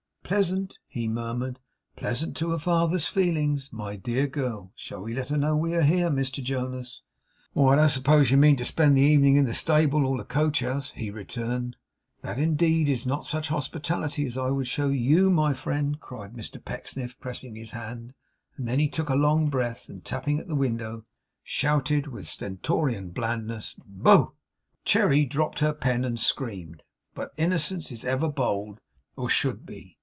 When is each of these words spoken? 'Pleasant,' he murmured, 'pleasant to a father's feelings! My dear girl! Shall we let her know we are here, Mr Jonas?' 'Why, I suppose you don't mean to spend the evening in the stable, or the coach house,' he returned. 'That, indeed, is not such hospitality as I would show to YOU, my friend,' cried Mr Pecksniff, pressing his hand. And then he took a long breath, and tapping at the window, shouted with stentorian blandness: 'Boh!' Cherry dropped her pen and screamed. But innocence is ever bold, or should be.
'Pleasant,' 0.23 0.77
he 0.87 1.09
murmured, 1.09 1.59
'pleasant 1.97 2.37
to 2.37 2.53
a 2.53 2.57
father's 2.57 3.05
feelings! 3.05 3.73
My 3.73 3.97
dear 3.97 4.27
girl! 4.27 4.71
Shall 4.77 5.01
we 5.01 5.13
let 5.13 5.27
her 5.27 5.35
know 5.35 5.57
we 5.57 5.73
are 5.73 5.81
here, 5.81 6.09
Mr 6.09 6.41
Jonas?' 6.41 7.01
'Why, 7.51 7.77
I 7.77 7.87
suppose 7.87 8.31
you 8.31 8.37
don't 8.37 8.43
mean 8.43 8.55
to 8.55 8.63
spend 8.63 8.97
the 8.97 9.01
evening 9.01 9.35
in 9.35 9.43
the 9.43 9.53
stable, 9.53 10.05
or 10.05 10.17
the 10.17 10.23
coach 10.23 10.61
house,' 10.61 10.93
he 10.95 11.11
returned. 11.11 11.75
'That, 12.21 12.39
indeed, 12.39 12.87
is 12.87 13.05
not 13.05 13.25
such 13.25 13.49
hospitality 13.49 14.25
as 14.25 14.37
I 14.37 14.51
would 14.51 14.67
show 14.67 14.87
to 14.87 14.93
YOU, 14.95 15.29
my 15.29 15.53
friend,' 15.53 15.99
cried 15.99 16.31
Mr 16.31 16.63
Pecksniff, 16.63 17.19
pressing 17.19 17.55
his 17.55 17.71
hand. 17.71 18.13
And 18.55 18.69
then 18.69 18.79
he 18.79 18.87
took 18.87 19.09
a 19.09 19.15
long 19.15 19.49
breath, 19.49 19.89
and 19.89 20.01
tapping 20.01 20.39
at 20.39 20.47
the 20.47 20.55
window, 20.55 21.03
shouted 21.43 22.07
with 22.07 22.25
stentorian 22.25 23.09
blandness: 23.09 23.75
'Boh!' 23.85 24.35
Cherry 24.85 25.25
dropped 25.25 25.59
her 25.59 25.73
pen 25.73 26.05
and 26.05 26.17
screamed. 26.17 26.83
But 27.13 27.33
innocence 27.35 27.91
is 27.91 28.05
ever 28.05 28.29
bold, 28.29 28.79
or 29.17 29.27
should 29.29 29.65
be. 29.65 29.97